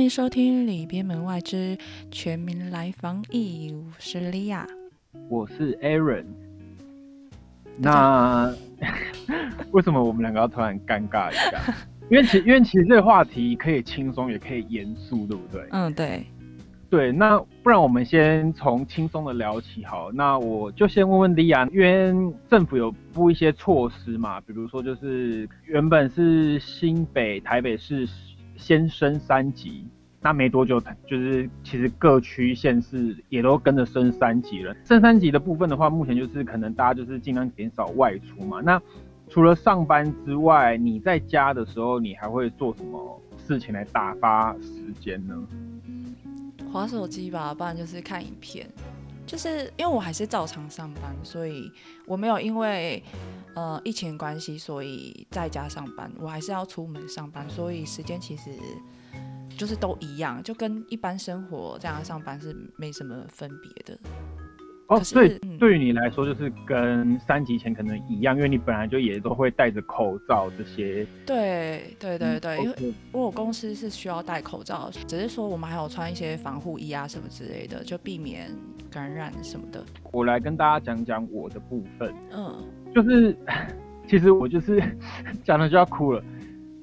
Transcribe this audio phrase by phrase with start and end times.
[0.00, 1.76] 欢迎收听《里边门外之
[2.10, 4.66] 全民来防疫》，我是莉亚，
[5.28, 6.24] 我是 Aaron。
[7.76, 8.50] 那
[9.72, 11.60] 为什么我们两个要突然尴尬一下？
[12.10, 15.66] 因为其因为其实这个话题可以轻松，也可以严肃，对不对？
[15.70, 16.24] 嗯，对。
[16.88, 20.10] 对，那不然我们先从轻松的聊起好。
[20.12, 22.10] 那我就先问问莉亚，因为
[22.48, 28.08] 政府有布一些措施嘛，比如说就是原本是新北、台北市
[28.60, 29.84] 先升三级，
[30.20, 34.76] 那没多久就是其实各区县市也都跟着升三级了。
[34.84, 38.60] 升三级的部分的话，目前就是可能大家就是尽量减少外出嘛。
[38.60, 38.80] 那
[39.28, 45.34] 除了上班之外，你在家的时候，你还会做什么事情来打发时间呢？
[46.70, 48.66] 划手机吧，不然就是看影片。
[49.30, 51.70] 就是因为我还是照常上班，所以
[52.04, 53.00] 我没有因为
[53.54, 56.10] 呃疫情关系，所以在家上班。
[56.18, 58.50] 我还是要出门上班，所以时间其实
[59.56, 63.96] 就是都一样，就跟一般生活这样上班是没什么分别的。
[64.88, 71.06] 哦，所以对于你来说，就是跟三级前可能一样，因为你本来就也都会戴着口罩这些。
[71.24, 78.50] 对对对对，因为我公司是需要戴口罩，只是说我们还有穿一些防护衣啊什么之类的，就避免
[78.90, 79.84] 感染什么的。
[80.12, 82.12] 我来跟大家讲讲我的部分。
[82.32, 82.54] 嗯，
[82.94, 83.36] 就是
[84.06, 84.82] 其实我就是
[85.44, 86.22] 讲了就要哭了，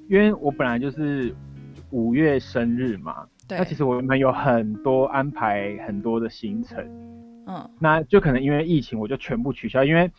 [0.10, 1.34] 因为我本来就是
[1.92, 6.84] 五月生日嘛，那其实我们有很多安排很多的行程。
[7.50, 9.82] 嗯，那就可能因为疫情，我就全部取消。
[9.82, 10.12] 因为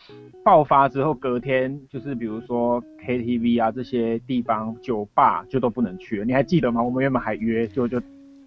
[0.42, 6.24] 爆发之后，隔天就是比如说 KTV 啊这些地方酒吧就都不能去了。
[6.24, 6.82] 你还记得吗？
[6.82, 8.00] 我们原本还约，就就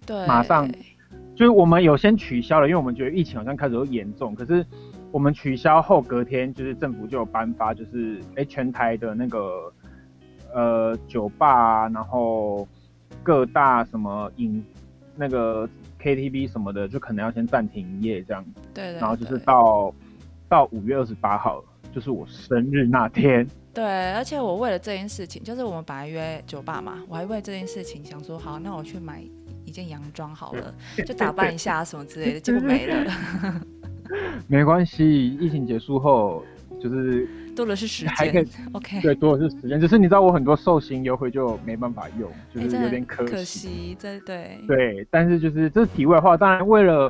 [0.04, 0.68] 对，马上
[1.34, 4.34] 就是我们有先取消了，因为我们觉得疫情好像开始有严重。
[4.34, 4.64] 可是
[5.10, 9.72] 我们取消后，隔天就是政府就有颁发，就是哎全台的那个
[10.54, 12.66] 呃酒吧，然后
[13.22, 14.64] 各大什么饮
[15.16, 15.68] 那个。
[16.02, 18.44] KTV 什么的，就可能要先暂停营业这样，
[18.74, 19.94] 对，然后就是到
[20.48, 21.62] 到五月二十八号，
[21.94, 23.46] 就是我生日那天。
[23.72, 29.22] 对，而且我为了这件事情，就是我们本来约酒吧嘛，我还为这件事情想说，好，那我去买
[29.72, 30.74] 一件洋装好了，
[31.06, 33.10] 就打扮一下什么之类的，结果没了。
[34.46, 36.44] 没关系，疫情结束后。
[36.80, 39.80] 就是多的是时间，OK，对，多的是时间。
[39.80, 43.32] 只是你知道，我很多寿星优惠就没办法用，就是有点可惜。
[43.32, 45.06] 可惜，对对对。
[45.08, 47.08] 但是就是这是题外话，当然为了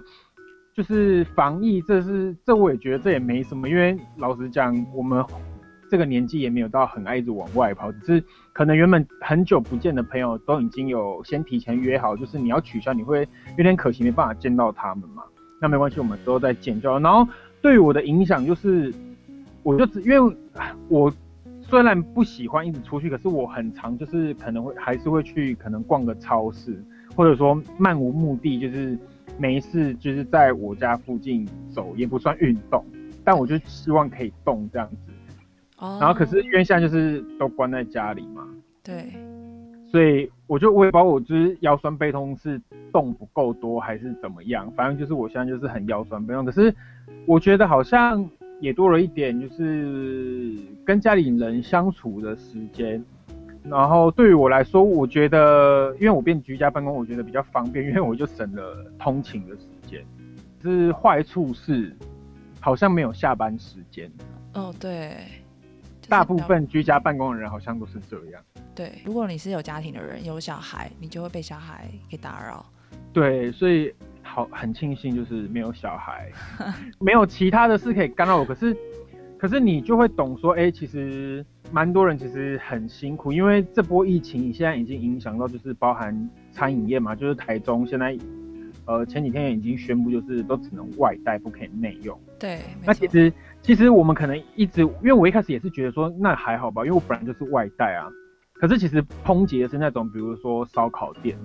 [0.76, 5.24] 就是防疫，这是这我也觉得这也没什么，因为老实讲，我们
[5.92, 15.22] 这个年纪也没有到很爱一直往外跑，只是可能原本很久不见的朋友都已经有先提前约好，就是你要取消，你会有点可惜，没办法见到他们嘛。
[15.60, 16.98] 那没关系，我们之后再见就好。
[16.98, 18.90] 然后对于我的影响就是。
[19.64, 20.36] 我就只因为，
[20.88, 21.08] 我
[21.60, 26.82] 虽然不喜欢一直出去，可是我很常就是可能会还是会去可能逛个超市，
[27.14, 28.98] 或者说漫无目的就是
[29.38, 32.84] 没事就是在我家附近走，也不算运动，
[33.22, 35.11] 但我就希望可以动这样子。
[35.82, 35.98] 哦。
[36.00, 38.48] 然后可是因为现在就是都关在家里嘛。
[38.82, 39.12] 对。
[39.90, 42.58] 所以我就我也不知道我就是腰酸背痛是
[42.90, 46.74] 动不够多还是怎么样，反正就是我现在就是很腰酸背痛，可是
[47.26, 48.26] 我觉得好像。
[48.62, 50.54] 也多了一点，就是
[50.84, 53.04] 跟家里人相处的时间。
[53.64, 60.04] 然后对于我来说，我觉得，因为我变居家办公，我觉得比较方便，因为我就省了通勤的时间。
[60.62, 61.92] 是坏处是，
[62.60, 64.08] 好像没有下班时间。
[64.54, 65.10] 哦，对。
[66.08, 68.42] 大部分居家办公的人好像都是这样。
[68.74, 72.64] 对，如果你是有家庭的人，有小孩，你就会被小孩给打扰。
[73.12, 73.92] 对，所以。
[74.24, 76.30] 好，很庆幸就是没有小孩，
[77.00, 78.44] 没有其他的事可以干扰我。
[78.44, 78.74] 可是，
[79.36, 88.16] 可是你就会懂说，哎，其实蛮多人其实很辛苦，因为这波疫情现在已经影响到，就是包含餐饮业嘛，就是台中现在，
[88.86, 92.18] 呃，前几天已经宣布，就是都只能外带，不可以内用。
[92.42, 93.32] 对，那其实
[93.62, 98.10] 其实我们可能一直，因为我一开始也是觉得说，那还好吧，因为我本来就是外带啊。
[98.54, 101.38] 可是其实抨击的是那种，比如说烧烤店。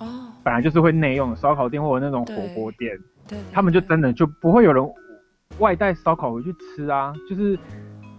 [0.00, 2.98] 哦本来就是会内用的烧烤店或者那种火锅店，
[3.28, 4.82] 对，他们就真的就不会有人
[5.58, 7.12] 外带烧烤回去吃啊。
[7.28, 7.56] 就是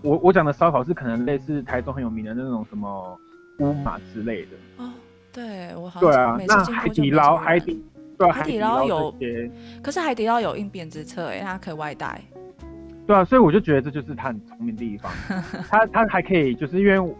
[0.03, 3.19] 我我讲的烧烤是可能类似台中很有名的那种什么
[3.57, 4.51] 乌马之类的。
[4.77, 4.93] 哦，
[5.33, 7.90] 对我好对啊，那海底捞海底对
[8.29, 9.15] 海底捞有，
[9.81, 12.21] 可是海底捞有应变之策，哎，它可以外带。
[13.07, 15.11] 对啊，所以我就觉得这就是他很聪明的地方，
[15.69, 17.15] 他他还可以就是因为。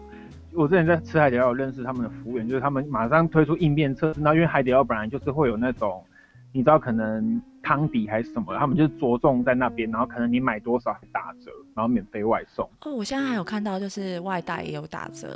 [0.54, 4.20] 我之前在吃海底捞有认识他们的服务员，就是他们马上推出应变测试。
[4.20, 6.04] 那因为海底捞本来就是会有那种，
[6.52, 12.68] 你知道可能汤底还是什么，他们就着重在那边，然后可能你买多少打折，然后免费外送。
[12.82, 15.34] 哦，我现在还有看到就是外带也有打折，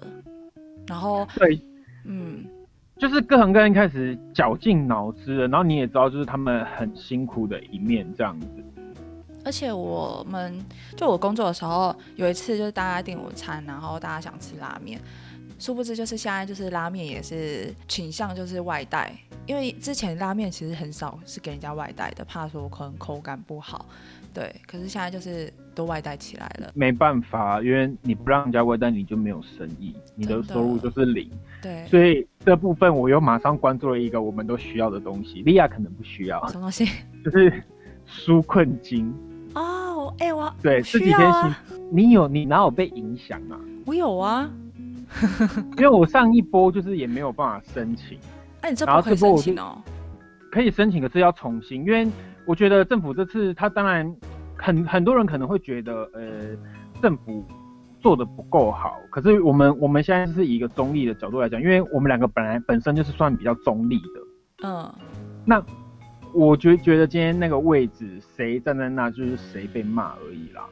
[0.86, 1.58] 然后对，
[2.04, 2.44] 嗯，
[2.98, 8.46] 就是各行各业开始绞尽脑汁了，然后你也知道，就是他们很辛苦的一面这样子。
[9.44, 10.58] 而且我们
[10.96, 15.00] 就我工作的时候，有一次就是大家订午餐，然后大家想吃拉面，
[15.58, 19.14] 殊不知就是现在就是拉面也是倾向就是外带，
[19.46, 23.86] 因为之前拉面其实很少是给人家外带的，怕说可能口感不好。
[24.34, 26.70] 对，可是现在就是都外带起来了。
[26.74, 31.30] 没办法，因为你不让人家外带，你就没有生意，你的收入就是零。
[31.62, 36.86] 对，所以这部分我又马上关注了一个我们都需要的东西，利亚可能不需要，什么东西？
[37.22, 37.62] 就是
[38.08, 39.14] 纾困金。
[39.54, 41.54] 哦，哎、我对，我这几天行，
[41.92, 43.60] 你有你哪有被影响啊？
[43.84, 44.50] 我有啊。
[45.78, 48.18] 因为我上一波就是也没有办法申请，
[48.62, 49.78] 哎、你这然后不可以这波我就申请哦。
[50.50, 52.08] 可以申请，可是要重新，因为
[52.44, 54.10] 我觉得政府这次他当然
[54.56, 56.56] 很很多人可能会觉得，呃，
[57.00, 57.44] 政府
[58.00, 64.94] 做的不够好，可是我们我们现在是以一个中立的角度来讲，因为我们两个本来本身就是算比较中立的，嗯，
[65.44, 65.62] 那
[66.32, 70.62] 我觉觉得今天那个位置谁站在那就是谁被骂而已啦。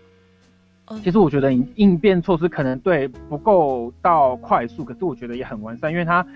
[0.87, 1.01] 哦。
[1.03, 6.27] 其实我觉得你应变措施可能对不够到快速，可是我觉得也很完善，因为它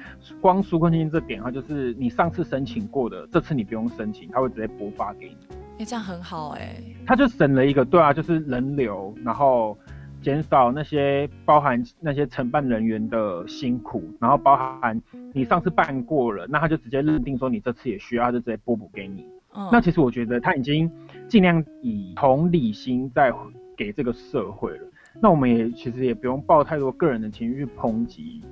[0.40, 5.36] 光纾困金这点，它就是你上次申请过的，这次你不用申请，它会直接拨发给你，
[5.78, 9.78] 哎、这样很好哎、他就省了一个对啊，就是人流，然后
[10.20, 15.00] 减少那些包含那些承办人员的辛苦，然后包含
[15.32, 19.24] 你上次办过了，那他就直接认定说你这次也需要，他就直接拨补给你。
[19.54, 20.90] 嗯，那其实我觉得他已经
[21.28, 23.32] 尽量以同理心在
[23.76, 24.84] 给这个社会了。
[25.20, 28.42] 那我们也其实也不用抱太多个人的情绪去抨击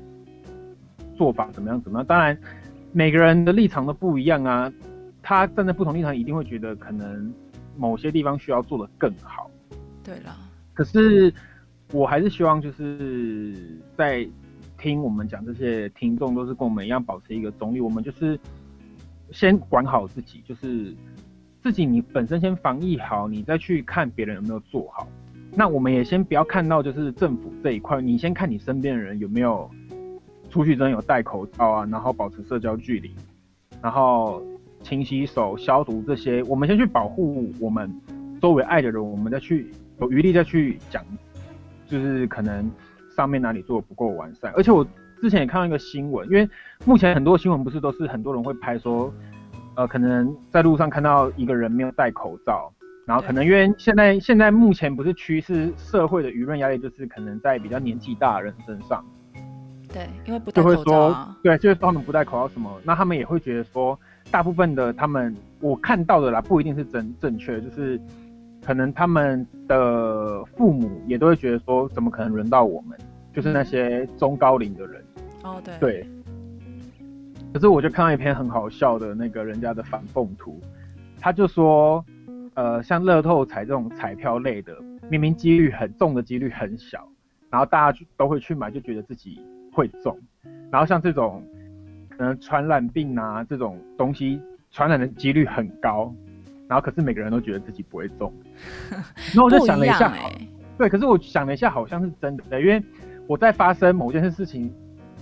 [1.17, 2.07] 做法怎么样怎么样。
[2.07, 2.39] 当然，
[2.93, 4.73] 每个人的立场都不一样啊。
[5.29, 7.35] 他站在不同立场，一定会觉得可能
[7.77, 9.51] 某些地方需要做的更好。
[10.05, 10.33] 对了，
[10.73, 11.35] 可是
[11.91, 14.25] 我还是希望就是在
[14.79, 18.39] 听我们讲这些听众都是跟我们一样保持一个中立，我们就是
[19.33, 20.95] 先管好自己，就是
[21.61, 25.09] 自己你本身先防疫好，你再去看别人有没有做好。
[25.51, 29.69] 那我们也先不要看到就是政府这一块，你先看你身边的人有没有
[30.51, 33.11] 出去真有戴口罩啊，然后保持社交距离，
[33.83, 34.41] 然后
[34.87, 37.93] 勤洗手、消毒这些，我们先去保护我们
[38.41, 39.69] 周围爱的人，我们再去
[39.99, 41.05] 有余力再去讲，
[41.89, 42.71] 就是可能
[43.17, 44.53] 上面哪里做的不够完善。
[44.57, 44.87] 而且我
[45.21, 46.49] 之前也看到一个新闻，因为
[46.85, 49.13] 目前很多新闻不是都是很多人会拍说，
[49.75, 52.73] 呃，可能在路上看到一个人没有戴口罩，
[53.07, 59.05] 然后可能因为现在现在目前不是趋势，社会的舆论压力就是可能在比较年纪大的人身上。
[59.93, 63.99] 对，因为不戴就会口罩说啊，，对，就是说他们不戴口罩什么，那他们也会觉得说，
[64.31, 68.01] 大部分的他们我看到的啦，不一定是真正确，就是
[68.65, 72.99] 可能他们的父母也都会觉得说，怎么可能轮到我们？
[73.33, 75.05] 就是那些中高龄的人，
[75.43, 76.07] 哦对，对。
[77.53, 80.59] 可是我就看到一篇很好笑的那个人家的反讽图，
[81.21, 82.03] 他就说，
[82.55, 84.75] 呃，像乐透彩这种彩票类的，
[85.11, 87.07] 明明几率很中的几率很小，
[87.51, 89.39] 然后大家就都会去买，就觉得自己
[89.71, 90.19] 会中。
[90.71, 91.43] 然后像这种
[92.17, 94.41] 可能传染病啊这种东西，
[94.71, 96.13] 传染的几率很高，
[96.69, 98.33] 然后可是每个人都觉得自己不会中。
[98.91, 100.33] 然后我就想了一下，哎、
[100.79, 102.83] 对，可是我想了一下，好像是真的，因为
[103.27, 104.73] 我在发生某件事情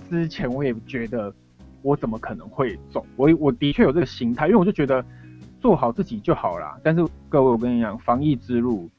[0.09, 1.33] 之前，我也觉得
[1.81, 3.05] 我怎么可能会中？
[3.15, 5.03] 我我的确有这个心态，因为我就觉得
[5.59, 6.79] 做好自己就好啦。
[6.83, 8.89] 但是各位，我跟你讲，防疫之路，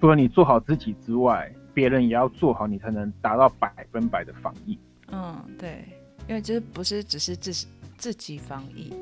[0.00, 4.78] 除了你做好自己之外，别人也要做好，你才能达到百分百的防疫。
[5.12, 5.84] 嗯对，
[6.28, 7.66] 因为就是不是只是自
[7.96, 8.92] 自己防疫，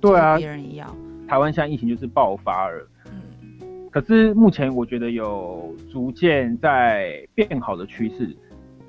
[0.00, 0.94] 对啊，别人一样，
[1.26, 2.88] 台湾现在疫情就是爆发了。
[3.06, 3.12] 嗯
[3.90, 8.36] 可是目前我觉得有逐渐在变好的趋势，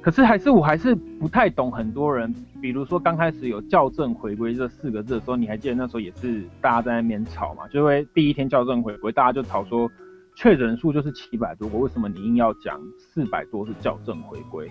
[0.02, 9.90] 可是还是我还是不太懂很多人，比如说刚开始有校正回归这四个字的时候，你还记得那时候也是大家在那边吵嘛，就会第一天校正回归，大家就吵说
[10.36, 14.70] 确诊数就是七百多个，为什么你硬要讲四百多是校正回归？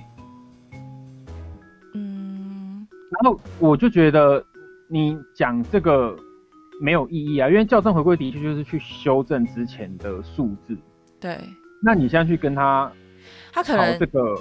[3.18, 4.44] 嗯，然后我就觉得
[4.88, 6.16] 你讲这个
[6.80, 10.76] 没有意义啊，因为校正回归的确就是去修正之前的数字。
[11.20, 11.38] 对，
[11.82, 12.90] 那你现在去跟他
[13.52, 14.36] 他可能这个，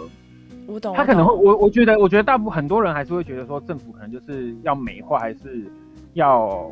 [0.68, 5.66] 我懂，他可能会，我我我觉得，我觉得大部分很多人还是会觉得说，政府可能就是要美化，还是
[6.14, 6.72] 要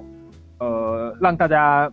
[0.59, 1.91] 呃让大家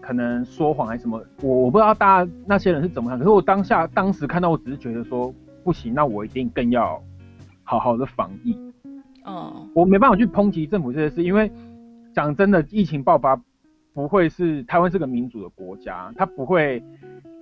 [0.00, 5.32] 可能说谎还是什么，我我不知道大家那些人是怎么看，可是我当下当时看到，我只是觉得说
[5.62, 7.00] 不行，那我一定更要
[7.62, 8.56] 好好的防疫。
[9.30, 11.50] 嗯我没办法去抨击政府这些事，因为
[12.12, 13.40] 讲真的，疫情爆发
[13.94, 16.82] 不会是台湾是个民主的国家，它不会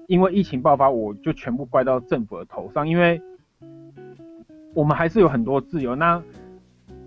[0.06, 3.20] 因为疫情爆发我就全部怪到政府的头上，因为
[4.74, 5.96] 我们还是有很多自由。
[5.96, 6.22] 那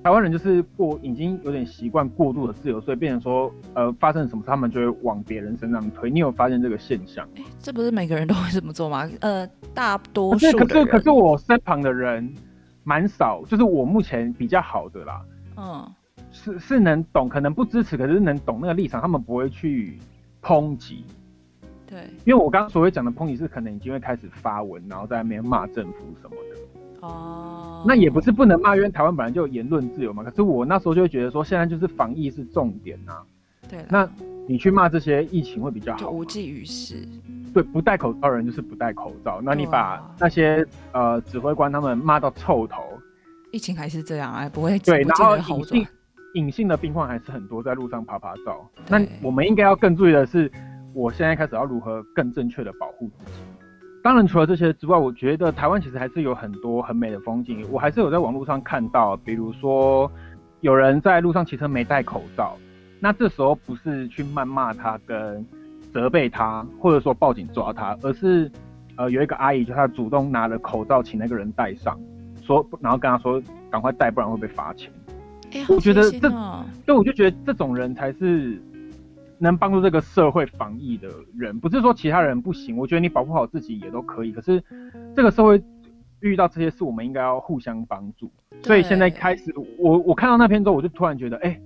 [0.04, 6.10] 台湾人就是过已经有点习惯过度的自由，所以变成说，呃，发生什么事他们就会往别人身上推。
[6.10, 7.28] 你有发现这个现象？
[7.36, 9.08] 哎，这不是每个人都会这么做吗？
[9.20, 12.34] 呃，大多数可是可是可是我身旁的人
[12.84, 15.22] 蛮少，就是我目前比较好的啦，
[15.58, 15.92] 嗯，
[16.32, 20.00] 是是能懂，可能不支持，可是能懂那个立场，他们不会去
[20.42, 21.04] 抨击。
[21.86, 27.08] 对，因为我刚刚所谓讲的抨击是可能已经会开始发文，然后在那边骂政府什么的。
[27.08, 30.24] 哦，那也不是不能骂，因为台湾本来就有言论自由嘛。
[30.24, 33.22] 可是我那时候就会觉得说，现在就是防疫是重点呐。
[33.70, 34.10] 对，那
[34.48, 37.08] 你去骂这些疫情会比较好，无济于事。
[37.54, 39.42] 对，不戴口罩人就是不戴口罩。
[39.44, 42.84] 那你把那些呃指挥官他们骂到臭头，
[43.52, 45.02] 疫情还是这样啊，不会对。
[45.02, 45.88] 然后隐性
[46.36, 48.66] 隐性的病患还是很多，在路上爬爬照。
[48.88, 50.50] 那我们应该要更注意的是，
[50.94, 53.32] 我现在开始要如何更正确的保护自己。
[54.04, 57.68] 当然，除了这些之外，我觉得台湾其实还是有很多很美的风景。
[57.70, 60.12] 我还是有在网络上看到，比如说
[60.62, 62.58] 有人在路上骑车没戴口罩，
[63.00, 65.46] 那这时候不是去谩骂他跟
[65.94, 68.52] 责备他，或者说报警抓他，而是
[68.96, 72.00] 呃有一个阿姨就她主动拿了口罩请那个人戴上，
[72.42, 74.92] 说然后跟他说赶快戴，不然会被罚钱。
[75.68, 76.30] 我觉得这，
[76.86, 78.62] 对，我就觉得这种人才是。
[79.44, 84.32] 能帮助这个社会防疫的人，不是说其他人不行，我觉得你保护好自己也都可以。
[84.32, 84.64] 可是
[85.16, 85.60] 这个社会
[86.20, 88.32] 遇到这些事，我们应该要互相帮助。
[88.62, 91.60] 所以现在开始，我我看到那篇之后，我就突然觉得，哎，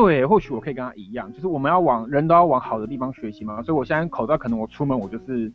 [0.00, 3.60] 对，或许我可以跟他一样，就是我们要往人都要往好的地方学习嘛。
[3.62, 5.50] 所以我现在口罩可能我出门我就是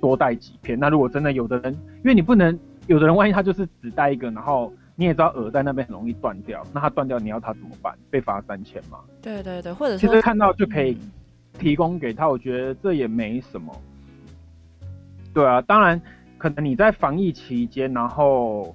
[0.00, 0.78] 多带几片。
[0.78, 4.72] 那如果真的有的人，因为你不能，有的人万一他就是只带一个，然后。
[4.98, 7.94] 你也知道耳在那边很容易断掉，那他断掉你要他怎么办？
[8.08, 8.98] 被罚三千吗？
[9.20, 10.96] 对对对，或者其实看到就可以
[11.58, 13.78] 提供给他，我觉得这也没什么。
[15.34, 16.00] 对啊，当然
[16.38, 18.74] 可能你在防疫期间，然后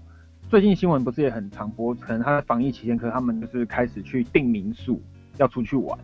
[0.51, 5.01] 最近新闻不是也很常播，可能他在防疫期间，可是他们就是开始去订民宿
[5.37, 5.97] 要出去玩。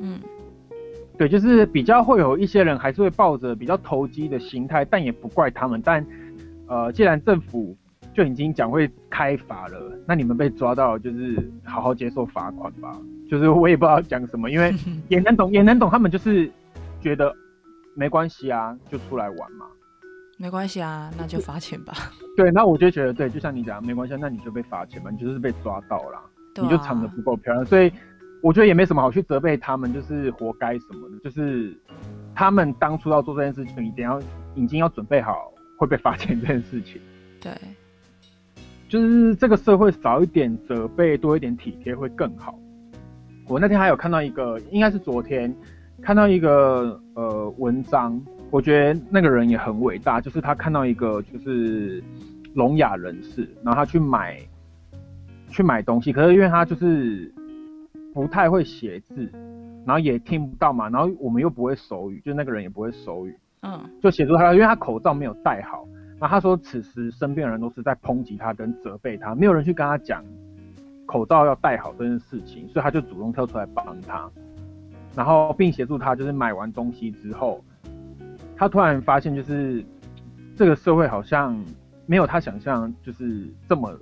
[0.00, 0.18] 嗯，
[1.18, 5.78] 对，就是比较会有一些人还是会抱着比较投机的心态，但也不怪他们。
[5.84, 6.02] 但
[6.68, 7.76] 呃，既然政府
[8.14, 12.98] 就已经讲会开罚了，那你们被抓到就是好好接受罚款吧。
[13.28, 14.74] 就是我也不知道讲什么，因为
[15.08, 16.50] 也能懂，也能懂，他们就是
[16.98, 17.30] 觉得
[17.94, 19.66] 没关系啊，就出来玩嘛。
[20.38, 21.92] 没关系啊，那就罚钱吧。
[22.36, 26.20] 对，那我就觉得对，就像你讲，没关系，那你就被罚钱吧，你就是被抓到了，
[26.60, 27.92] 你就藏的不够漂亮，所以
[28.42, 31.76] 我觉得也没什么好去责备他们，就是活该什么的，就是
[32.34, 34.20] 他们当初要做这件事情，一定要
[34.54, 37.00] 已经要准备好会被罚钱这件事情。
[37.40, 37.52] 对。
[38.88, 42.54] 就是这个社会少一点责备，多一点体贴会更好。
[43.48, 45.54] 我那天还有看到一个，应该是昨天
[46.02, 48.20] 看到一个呃文章，
[48.52, 50.20] 我觉得那个人也很伟大。
[50.20, 52.04] 就是他看到一个就是
[52.54, 54.38] 聋哑人士，然后他去买
[55.48, 57.32] 去买东西，可是因为他就是
[58.12, 59.28] 不太会写字，
[59.86, 65.88] 然后也听不到嘛，然后我们又不会手语，就那个人也不会手语，嗯，就写出他，因为他口罩没有戴好。
[66.20, 70.22] 然后他说，此时身边的人都是在抨击他跟责备他，没有人去跟他讲
[71.04, 74.30] 口罩要戴好这件事情，所以他就主动跳出来帮他，
[75.16, 77.60] 然后并协助他，就是买完东西之后，
[78.62, 79.84] 他突然发现，就是
[80.56, 81.60] 这个社会好像
[82.06, 83.92] 没有他想象就是这么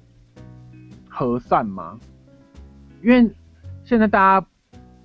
[1.09, 1.99] 和善吗？
[3.03, 3.27] 因为
[3.87, 4.47] 现在大家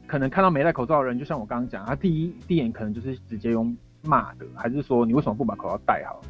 [0.05, 6.21] 可能看到没戴口罩的人，就像我刚刚讲，他第一第一眼可能就是直接用骂的，还是说你为什么不把口罩戴好？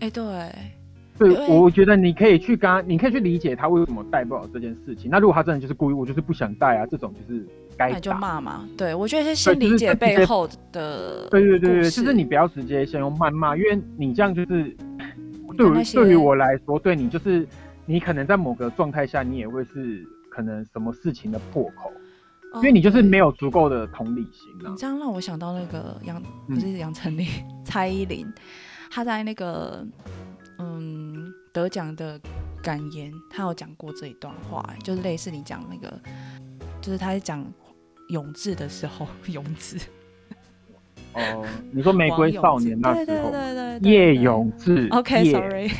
[0.00, 0.22] 哎，对，
[1.18, 5.10] 对，我觉得你可以去跟他，你可以去理解他为什么带不了这件事情。
[5.10, 8.68] 那如果他真的就是故意，我就是不想带啊，这种就是该就骂嘛。
[8.76, 11.26] 对，我觉得是先理解背后的。
[11.30, 14.76] 对对对对，就是你不要直接先用谩骂，因为你这样就是
[15.56, 17.46] 对于对于我来说，对你就是
[17.86, 21.92] 你可能在某个状态下，你也会是可能什么事情的破口，
[22.56, 24.70] 因为你就是没有足够的同理心啊。
[24.70, 27.24] 你这样让我想到那个杨，不是杨丞琳，
[27.64, 28.26] 蔡依林。
[28.90, 29.84] 她在那个
[30.58, 31.03] 嗯
[31.54, 32.20] 得奖的
[32.60, 35.96] 感言，他有讲过这一段话，就是类似你讲那个，
[36.80, 37.46] 就是他在讲
[38.08, 39.78] 永志的时候， 永志。
[41.14, 44.88] 哦，你说玫瑰少年那 时候，对对对对，叶永志。
[44.90, 45.70] OK，Sorry，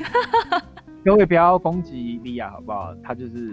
[1.04, 2.94] 各位不要攻击莉亚好不好？
[3.02, 3.52] 他就是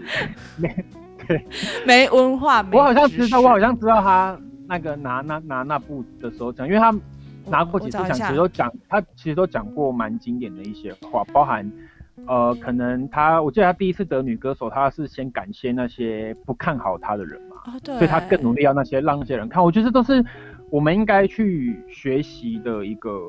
[0.58, 0.86] 没
[1.28, 1.44] 对
[1.88, 6.94] 没文化，我好像知道，我好像知道他那个拿那拿那部的时候讲，因为他。
[7.48, 11.70] 拿过几次奖，其实都讲他其实都讲过蛮经典的一些话，包含
[12.26, 19.64] 呃，可能他我记得他第一次得女歌手，他是先感谢那些不看好他的人嘛，对，所以他更努力要那些让那些人看。
[19.64, 20.24] 我觉得这都是
[20.70, 23.20] 我们应该去学习的一个，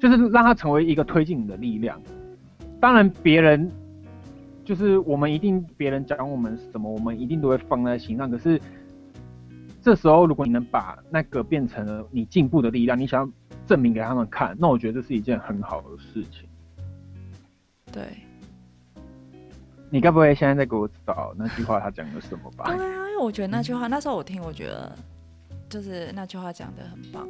[0.00, 2.00] 就是让他成为一个推进你的力量。
[2.80, 3.70] 当然，别人
[4.64, 8.30] 就是我们一定别人讲我们什么，我们一定都会放在心上。
[8.30, 8.60] 可是
[9.80, 13.32] 这时候，如果你能把那个变成了你进步的力量，你想要
[13.66, 16.45] 证明给他们看，那我觉得这是一件很好的事情。
[17.96, 18.04] 对，
[19.88, 22.66] 你该不会现在在给我找那句话他讲的什么吧？
[22.66, 24.94] 对啊，因为我觉得那句话那时候我听，我觉得
[25.70, 27.26] 就是那句话讲的很棒，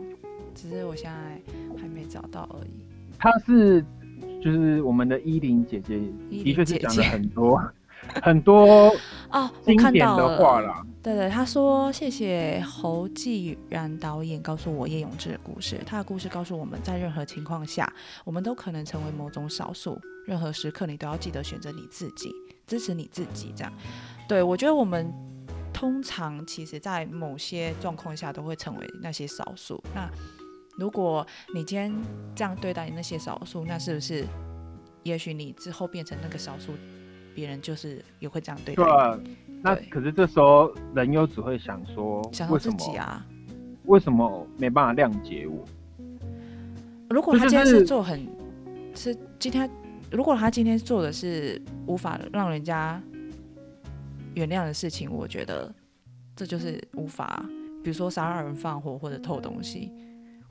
[0.56, 2.70] 只是我现在还没找到而已。
[3.16, 3.80] 他是
[4.42, 7.62] 就是我们的依林姐姐，依的确是讲了很多
[8.22, 8.88] 很多
[9.30, 10.84] 哦，我经看典的话啦。
[11.00, 15.80] 对对，他说谢谢侯继然导演告诉我叶永志的故事。
[15.86, 17.88] 他的故事告诉我们在任何情况下，
[18.24, 20.00] 我们都可能成为某种少数。
[20.26, 22.32] 任何时刻，你都要记得选择你自己，
[22.66, 23.52] 支持你自己。
[23.56, 23.72] 这样，
[24.28, 25.12] 对我觉得我们
[25.72, 29.82] 通常其实，在某些状况下都会成为那些少数。
[29.94, 30.10] 那
[30.78, 31.94] 如果你今天
[32.34, 34.24] 这样对待那些少数，那是不是
[35.04, 36.72] 也许你之后变成那个少数，
[37.34, 38.88] 别人就是也会这样对待你？
[38.88, 39.18] 对啊，
[39.62, 43.24] 那可是这时候人又只会想说，想到自己啊。
[43.84, 45.64] 为什么没办法谅解我？
[47.08, 48.26] 如果他今天是是做很，
[48.96, 49.70] 是今天，
[50.10, 53.00] 如果他今天做的是无法让人家
[54.34, 55.72] 原谅的事情，我觉得
[56.34, 57.44] 这就是无法，
[57.82, 59.92] 比如说杀人放火或者偷东西，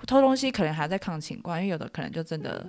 [0.06, 2.66] 偷东西可能还在抗情况，因为有的可能就真的，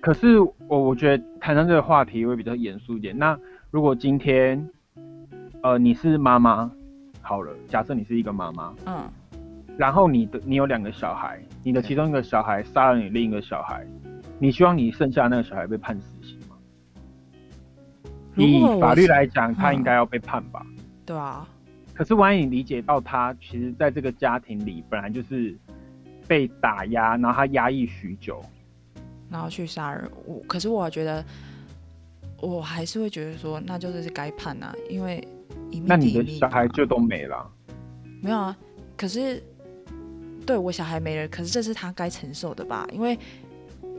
[0.00, 3.16] 可是我我觉得谈到这个话题会比较严肃一点。
[3.18, 3.38] 那
[3.70, 4.68] 如果今天，
[5.62, 6.70] 呃，你是妈妈，
[7.20, 9.10] 好了，假设你是一个妈妈，嗯，
[9.76, 13.86] 然后你的你有两个小孩，你的其中一个小孩杀了你另一个小孩，
[14.40, 16.56] 你希望你剩下那个小孩被判死刑吗？
[18.36, 20.64] 以法律来讲，他嗯应该要被判吧？
[21.04, 21.46] 对啊，
[21.92, 25.54] 可是万一你理解到他其实在这个家庭里本来就是
[26.26, 28.42] 被打压，然后他压抑许久，
[29.28, 31.22] 然后去杀人，我可是我觉得，
[32.40, 35.22] 我还是会觉得说，那就是该判啊，因为
[35.70, 37.50] 一命那你的小孩就都没了。
[38.22, 38.56] 没有啊，
[38.96, 39.42] 可是
[40.46, 42.88] 对我小孩没了，可是这是他该承受的吧？
[42.90, 43.18] 因为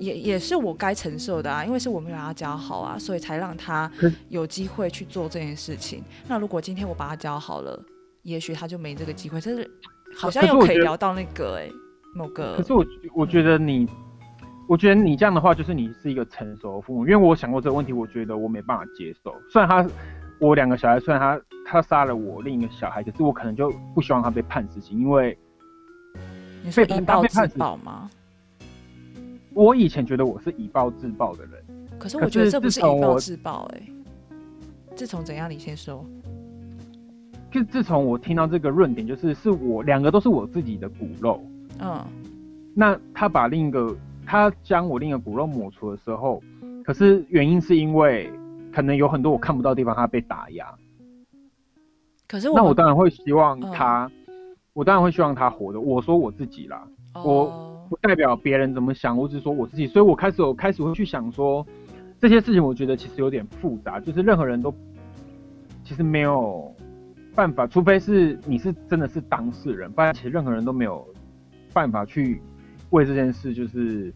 [0.01, 3.89] 也也是我该承受的啊，因为是我没有把他教好啊，所以才让他
[4.29, 6.03] 有机会去做这件事情。
[6.27, 7.79] 那如果今天我把他教好了，
[8.23, 9.39] 也许他就没这个机会。
[9.39, 9.69] 但是
[10.15, 11.69] 好像又可以聊到那个哎、
[12.15, 12.83] 某个可是我
[13.13, 13.87] 我觉得你，
[14.67, 19.31] 我觉得你这样的话，就是你是一个成熟的父母，因为我想过这个问题，我觉得我没办法接受。
[19.51, 19.87] 虽然他
[20.39, 25.37] 我两个小孩，虽然他他杀了我另一个小孩，可是我可能就不希望他被判死刑，因为
[26.63, 28.09] 你说被他被判死暴吗？
[29.53, 31.63] 我以前觉得我是以暴制暴的人。
[31.99, 33.81] 可可是我觉得这不是以暴制暴哎、
[34.95, 35.49] 自从怎样？
[35.49, 36.03] 你先说。
[37.51, 41.43] 就自从我听到这个论点，就是是我两个都是我自己的骨肉，
[41.79, 42.01] 嗯，
[42.73, 43.93] 那他把另一个
[44.25, 46.41] 他将我另一个骨肉抹除的时候，
[46.83, 48.31] 可是原因是因为
[48.71, 50.73] 可能有很多我看不到的地方他被打压，
[52.25, 54.09] 可是我那我当然会希望嗯他，
[54.71, 55.79] 我当然会希望他活的。
[55.81, 59.86] 我说我自己啦，我哦不代表别人怎么想，我只是说我自己。
[59.86, 61.67] 所以我开始我开始会去想说，
[62.21, 64.73] 这些事情我觉得其实有点复杂，就是任何人都
[65.84, 66.73] 其实没有
[67.36, 71.06] 办法，除非是你是真的是当事人，不然其实任何人都没有
[71.73, 72.41] 办法去
[72.91, 74.13] 为这件事就是。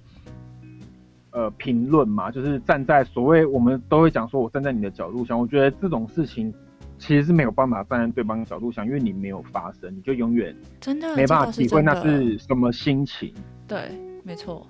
[1.31, 6.53] 呃，评论嘛，就是站在所谓我们都会讲说，我站在你的角度想，我觉得这种事情
[6.97, 13.33] 其实是没有办法站在对方的角度想，因为你没有发生，你就永远真的没办法体会那是什么心情。
[13.67, 13.91] 对，
[14.23, 14.67] 没错，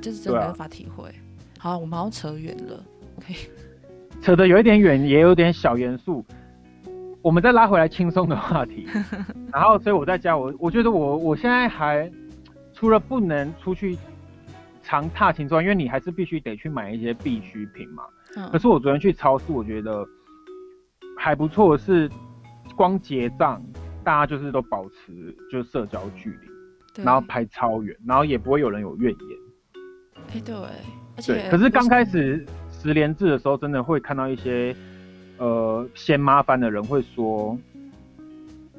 [0.00, 1.10] 就是真没办法体会。
[1.58, 2.84] 好，我们好像扯远了，
[3.20, 3.36] 可以。
[4.22, 6.24] 扯的有一点远，也有点小严肃。
[7.22, 8.86] 我们再拉回来轻松的话题，
[9.52, 12.10] 然后所以我在家，我我觉得我我现在还
[12.72, 13.98] 除了不能出去
[14.82, 18.04] 常踏青之外，因为你还是必须得去买一些必需品嘛。
[18.36, 20.06] 嗯可是我昨天去超市，我觉得
[21.16, 22.08] 还不错是，
[22.76, 23.60] 光结账
[24.04, 29.38] 大家就是都保持就是社交距离，然后排超远，然后也不会有人有怨言。
[30.34, 30.70] 哎、对，而
[31.16, 34.76] 对，且可是刚开始十连制的时候，真的会看到一些
[35.38, 37.58] 呃嫌麻烦的人会说，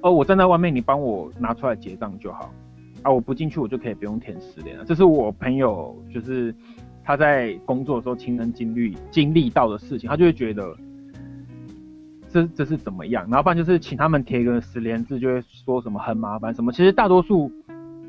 [0.01, 2.53] 哦，我站在外面，你帮我拿出来结账就好，
[3.01, 4.85] 啊，我不进去，我就可以不用填十连了。
[4.85, 6.55] 这是我朋友就是
[7.03, 10.77] 他在工作的时候亲身经历经历到的事情，他就会觉得。
[12.29, 13.23] 这这是怎么样？
[13.29, 16.71] 然后不然就是请他们贴个十连字，就会说什么很麻烦什么。
[16.71, 17.51] 其实大多数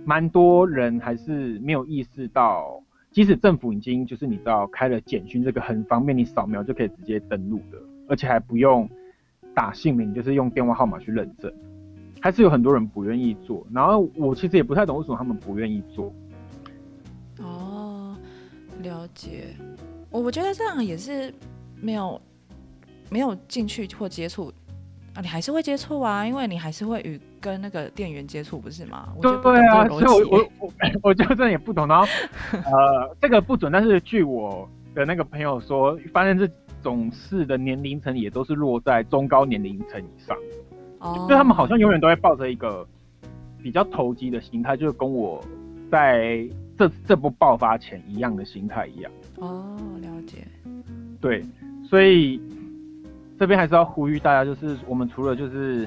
[0.05, 7.79] 蛮多人还是没有意识到，即使政府已经就是你知道开了简讯这个很方便，你扫描就可以直接登录的，
[8.09, 8.89] 而且还不用
[9.55, 11.53] 打姓名，就是用电话号码去认证，
[12.21, 13.67] 还是有很多人不愿意做。
[13.73, 16.13] 然后我其实也不太懂为什么他们不愿意做。
[17.41, 18.17] 哦，
[18.83, 19.55] 了解。
[20.11, 21.33] 我我觉得这样也是
[21.81, 22.21] 没有
[23.11, 24.53] 没有进去或接触
[25.15, 29.09] 啊，你还是会接触啊，因为你还是会与跟那个店员接触，不是吗？
[29.17, 30.73] 我觉得对啊，所以我我我
[31.11, 31.87] 我就真的也不懂。
[31.87, 32.07] 然后
[32.53, 36.49] 呃，这个不准，但是据我的那个朋友说，发现这
[36.83, 40.37] 种事的年龄层也都是落在中高年龄层以上，
[41.01, 42.87] 哦，就他们好像永远都会抱着一个
[43.63, 45.43] 比较投机的心态，就是跟我
[45.91, 46.47] 在
[46.79, 49.11] 这这波爆发前一样的心态一样。
[49.37, 50.47] 哦，了解，
[51.21, 51.45] 对，
[51.89, 52.41] 所以
[53.39, 55.87] 这边还是要呼吁大家，就是我们除了就是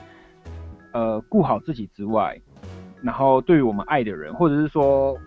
[0.94, 2.40] 呃顾好自己之外，
[3.02, 5.18] 然后对于我们爱的人，或者是说，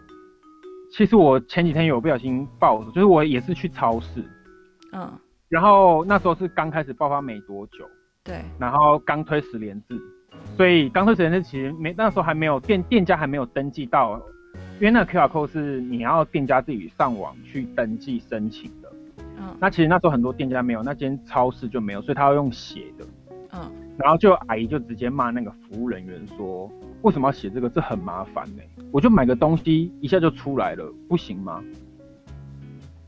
[0.91, 4.25] 其实我前几天有不小心暴走，就是我也是去超市，
[4.93, 5.13] 嗯，
[5.49, 7.85] 然后那时候是刚开始爆发没多久，
[8.23, 10.01] 对，然后刚推十连制，
[10.57, 14.21] 所以刚推十连制其实没那时候还没有店店家还没有登记到，
[14.81, 18.71] 因为那个 QR code 是你要店家自己上网去登记申请。
[18.81, 18.84] 的。
[19.39, 23.05] 嗯那其实那时候很多店家没有，那间超市就没有，所以他要用写的。
[23.53, 26.69] 嗯，然后就阿姨就直接骂那个服务人员说
[27.03, 27.69] ：“为什么要写这个？
[27.69, 31.63] 这很麻烦呢、我就买个东西一下就出来了，不行吗？”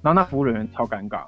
[0.02, 1.24] 然后那服务人员超尴尬，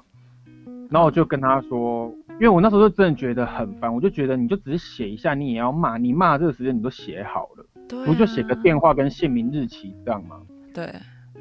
[0.89, 10.37] 然后我就跟他说，因为我那时候就真的觉得很烦，我就觉得你就只是写一下，你也要骂，你骂这个时间你都写好了，对、啊，不就写个电话跟姓名日期这样吗？
[10.73, 10.89] 对，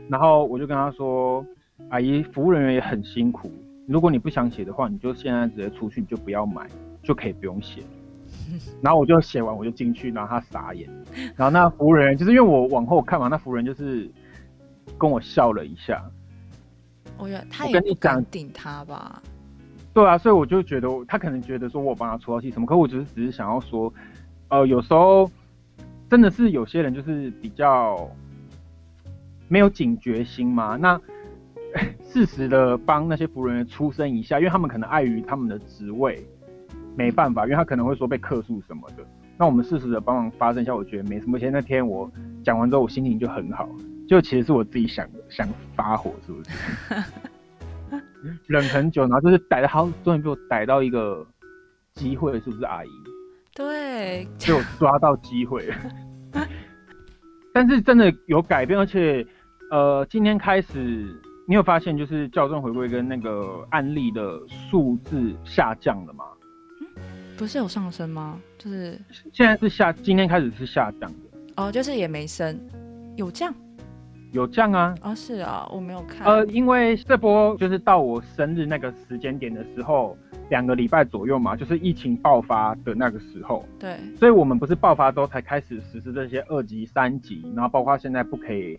[0.08, 1.46] 然后我就跟他说
[1.90, 3.50] ：“阿姨，服务人员也很辛苦，
[3.86, 6.66] 如果你不想写的话，你就现在直接出去，你就不要买，
[7.02, 7.82] 就可以不用写。
[8.82, 10.88] ”然后我就写完，我就进去，然后他傻眼。
[11.36, 14.10] 然后那服务人员就是因为我往后看嘛，那服务人就是
[14.98, 16.04] 跟我笑了一下。
[17.16, 19.20] 我觉得他也不跟你讲敢顶他吧，
[19.92, 23.92] 对啊，所以我就觉得他可能觉得说我帮他出到气什么，可我只是只是想要说，
[24.48, 25.28] 呃，有时候
[26.08, 28.08] 真的是有些人就是比较
[29.48, 31.00] 没有警觉心嘛，那
[32.10, 36.26] 适时的帮那些服务人员出声一下，因为他们可能碍于他们的职位，
[36.96, 39.06] 没办法，因为他可能会说被客诉什么的。
[39.36, 41.36] 那我们适时的帮忙发声一下，我觉得没什么。
[41.36, 42.10] 而且那天我
[42.42, 43.68] 讲完之后，我心情就很好，
[44.08, 46.50] 就其实是我自己想想发火，是不是？
[48.48, 51.24] 忍很久，然后就是逮到，好，终于被我逮到一个
[51.94, 52.88] 机会，是不是阿姨？
[53.54, 55.74] 对，被我抓到机会了。
[57.54, 59.24] 但是真的有改变，而且
[59.70, 66.26] 呃，今天开始，你有发现就是校正回归跟那个案例的数字下降了吗？
[66.82, 66.86] 嗯
[67.38, 68.38] 不是有上升吗？
[68.58, 69.00] 就是
[69.32, 71.16] 现在是下，今天开始是下降的，
[71.56, 72.60] 哦，就是也没升，
[73.16, 73.54] 有降
[74.32, 74.94] 有降啊。
[75.00, 80.18] 哦，是啊，我没有看，呃，因为这波就是到我生日那个时间点的时候，
[80.50, 88.78] 两个礼拜左右嘛，就是疫情爆发的那个时候，对，所以我们不是爆发之后才开始实施这些二级、三级，然后包括现在不可以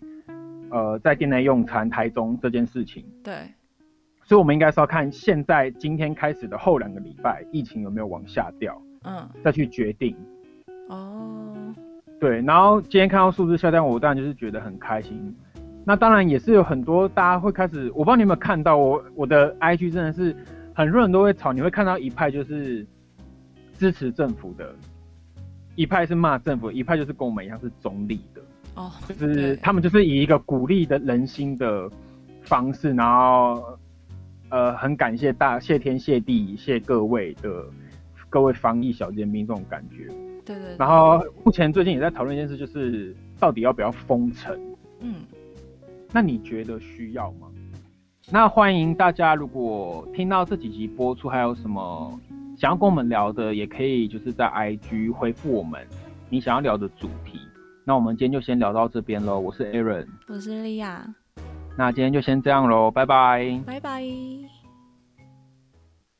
[0.70, 3.34] 呃在店内用餐、台中这件事情，对，
[4.24, 10.16] 所以我们应该是要看现在今天开始的后两个礼拜疫情有没有往下掉，嗯，再去决定。
[10.88, 11.54] 哦，
[12.18, 15.34] 对，然后今天看到数字下降，我当然就是觉得很开心。
[15.84, 20.36] 那当然也是有很多大家会开始，我不知道你有没有看到我我的 IG 真的是
[20.74, 22.86] 很多人都会吵，你会看到一派就是
[23.74, 24.74] 支持政府的，
[25.76, 28.39] 一派是骂政府，一派就是跟我们一样是中立的，
[28.74, 31.90] 哦，就是他们就是以一个鼓励的人心的
[32.42, 33.62] 方式，然后
[34.48, 37.64] 呃很感谢大谢天谢地谢各位的
[38.28, 40.06] 各位防疫小尖兵这种感觉。
[40.44, 44.58] 对对，对然后目前最近也在讨论一件事，就是到底要不要封城？
[45.00, 45.16] 嗯，
[46.12, 47.48] 那你觉得需要吗？
[48.32, 52.18] 那欢迎大家，如果听到这几集播出，还有什么
[52.56, 55.84] 想要跟我们聊的，也可以就是在 IG 回复我们
[56.28, 57.40] 你想要聊的主题。
[57.90, 61.04] 那我们今天就先聊到这边喽，我是 Aaron，我是莉亚，
[61.76, 63.60] 那今天就先这样喽，拜拜。
[63.66, 64.49] 拜拜。